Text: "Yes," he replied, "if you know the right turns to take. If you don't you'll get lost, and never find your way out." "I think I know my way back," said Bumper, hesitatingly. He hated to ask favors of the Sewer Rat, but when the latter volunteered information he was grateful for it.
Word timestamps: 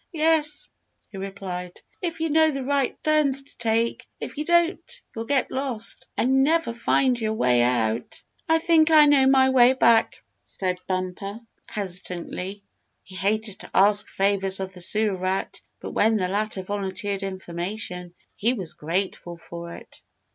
"Yes," 0.13 0.67
he 1.11 1.19
replied, 1.19 1.79
"if 2.01 2.21
you 2.21 2.31
know 2.31 2.49
the 2.49 2.63
right 2.63 2.97
turns 3.03 3.43
to 3.43 3.55
take. 3.59 4.07
If 4.19 4.35
you 4.37 4.45
don't 4.45 5.01
you'll 5.15 5.25
get 5.27 5.51
lost, 5.51 6.07
and 6.17 6.43
never 6.43 6.73
find 6.73 7.21
your 7.21 7.33
way 7.33 7.61
out." 7.61 8.23
"I 8.49 8.57
think 8.57 8.89
I 8.89 9.05
know 9.05 9.27
my 9.27 9.49
way 9.51 9.73
back," 9.73 10.23
said 10.43 10.79
Bumper, 10.87 11.39
hesitatingly. 11.69 12.63
He 13.03 13.15
hated 13.15 13.59
to 13.59 13.69
ask 13.75 14.09
favors 14.09 14.59
of 14.59 14.73
the 14.73 14.81
Sewer 14.81 15.17
Rat, 15.17 15.61
but 15.79 15.91
when 15.91 16.17
the 16.17 16.27
latter 16.29 16.63
volunteered 16.63 17.21
information 17.21 18.15
he 18.35 18.53
was 18.53 18.73
grateful 18.73 19.37
for 19.37 19.75
it. 19.75 20.01